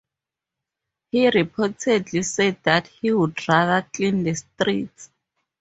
[1.11, 5.11] He reportedly said that he would rather "clean the streets".